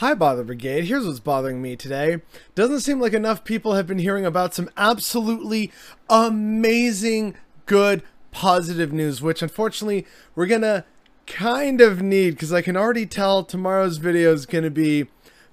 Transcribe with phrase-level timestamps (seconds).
[0.00, 0.84] Hi, Bother Brigade.
[0.84, 2.20] Here's what's bothering me today.
[2.54, 5.72] Doesn't seem like enough people have been hearing about some absolutely
[6.10, 7.34] amazing,
[7.64, 10.84] good, positive news, which unfortunately we're gonna
[11.26, 15.00] kind of need because I can already tell tomorrow's video is gonna be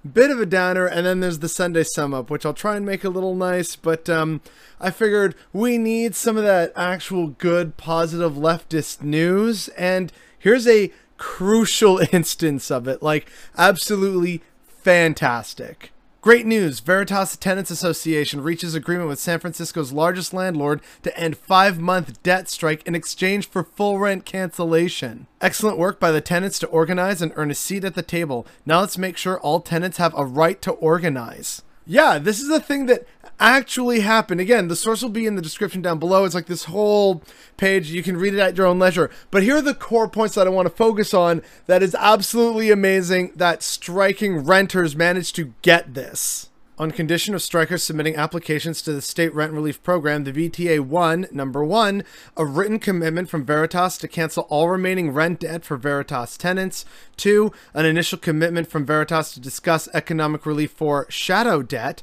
[0.04, 2.76] a bit of a downer, and then there's the Sunday sum up, which I'll try
[2.76, 4.42] and make a little nice, but um,
[4.78, 10.92] I figured we need some of that actual good, positive leftist news, and here's a
[11.24, 13.02] crucial instance of it.
[13.02, 15.90] Like, absolutely fantastic.
[16.20, 16.80] Great news!
[16.80, 22.50] Veritas Tenants Association reaches agreement with San Francisco's largest landlord to end five month debt
[22.50, 25.26] strike in exchange for full rent cancellation.
[25.40, 28.46] Excellent work by the tenants to organize and earn a seat at the table.
[28.66, 31.62] Now let's make sure all tenants have a right to organize.
[31.86, 33.06] Yeah, this is the thing that
[33.38, 34.40] actually happened.
[34.40, 36.24] Again, the source will be in the description down below.
[36.24, 37.22] It's like this whole
[37.56, 37.90] page.
[37.90, 39.10] You can read it at your own leisure.
[39.30, 42.70] But here are the core points that I want to focus on that is absolutely
[42.70, 46.48] amazing that striking renters managed to get this.
[46.76, 51.28] On condition of strikers submitting applications to the state rent relief program, the VTA won,
[51.30, 52.02] number one,
[52.36, 56.84] a written commitment from Veritas to cancel all remaining rent debt for Veritas tenants.
[57.16, 62.02] Two, an initial commitment from Veritas to discuss economic relief for shadow debt.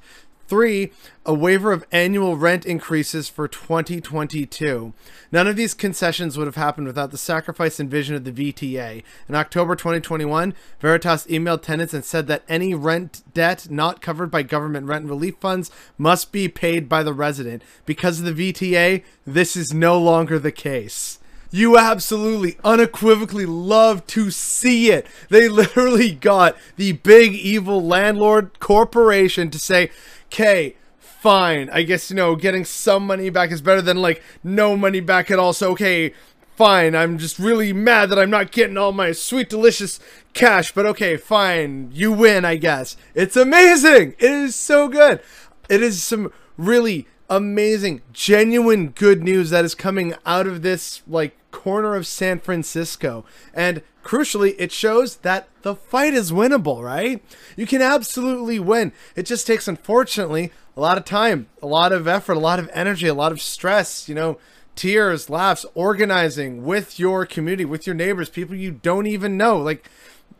[0.52, 0.92] Three,
[1.26, 4.94] a waiver of annual rent increases for 2022.
[5.32, 9.02] None of these concessions would have happened without the sacrifice and vision of the VTA.
[9.30, 14.44] In October 2021, Veritas emailed tenants and said that any rent debt not covered by
[14.44, 17.64] government rent relief funds must be paid by the resident.
[17.86, 21.18] Because of the VTA, this is no longer the case.
[21.54, 25.06] You absolutely unequivocally love to see it.
[25.30, 29.92] They literally got the big evil landlord corporation to say,
[30.28, 31.70] okay, fine.
[31.72, 35.30] I guess, you know, getting some money back is better than like no money back
[35.30, 35.52] at all.
[35.52, 36.14] So, okay,
[36.56, 36.96] fine.
[36.96, 40.00] I'm just really mad that I'm not getting all my sweet, delicious
[40.34, 40.72] cash.
[40.72, 41.90] But okay, fine.
[41.92, 42.96] You win, I guess.
[43.14, 44.16] It's amazing.
[44.20, 45.22] It is so good.
[45.70, 51.36] It is some really amazing, genuine good news that is coming out of this, like,
[51.62, 53.24] corner of San Francisco.
[53.54, 57.24] And crucially, it shows that the fight is winnable, right?
[57.56, 58.94] You can absolutely win.
[59.16, 62.68] It just takes, unfortunately, a lot of time, a lot of effort, a lot of
[62.74, 64.40] energy, a lot of stress, you know,
[64.76, 69.58] tears, laughs, organizing with your community, with your neighbors, people you don't even know.
[69.58, 69.88] Like,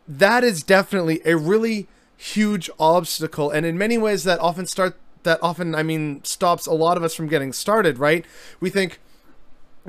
[0.08, 3.48] that is definitely a really huge obstacle.
[3.48, 7.04] And in many ways, that often start that often, I mean, stops a lot of
[7.04, 8.24] us from getting started, right?
[8.58, 8.98] We think,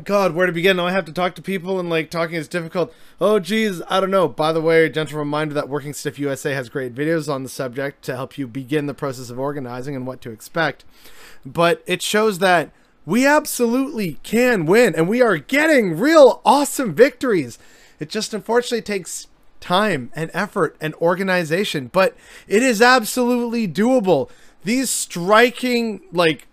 [0.01, 0.77] God, where to begin?
[0.77, 2.91] Now I have to talk to people and like talking is difficult.
[3.21, 4.27] Oh geez, I don't know.
[4.27, 8.03] By the way, gentle reminder that Working Stiff USA has great videos on the subject
[8.05, 10.83] to help you begin the process of organizing and what to expect.
[11.45, 12.71] But it shows that
[13.05, 17.59] we absolutely can win and we are getting real awesome victories.
[17.99, 19.27] It just unfortunately takes
[19.59, 22.17] time and effort and organization, but
[22.47, 24.31] it is absolutely doable.
[24.63, 26.47] These striking like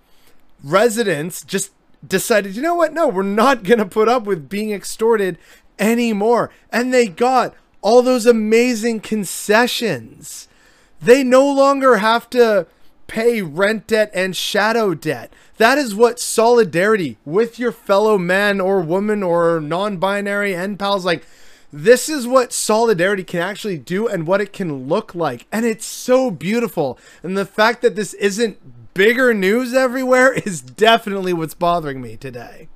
[0.63, 1.73] residents just
[2.07, 2.93] decided, you know what?
[2.93, 5.39] No, we're not going to put up with being extorted
[5.79, 6.51] anymore.
[6.71, 10.49] And they got all those amazing concessions.
[11.01, 12.67] They no longer have to
[13.07, 15.33] pay rent debt and shadow debt.
[15.57, 21.05] That is what solidarity with your fellow man or woman or non binary and pals
[21.05, 21.27] like.
[21.73, 25.47] This is what solidarity can actually do and what it can look like.
[25.53, 26.99] And it's so beautiful.
[27.23, 28.59] And the fact that this isn't
[28.95, 32.69] bigger news everywhere is definitely what's bothering me today.